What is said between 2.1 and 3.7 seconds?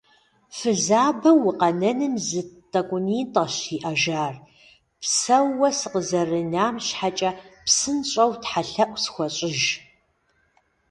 зы тӀэкӀунитӀэщ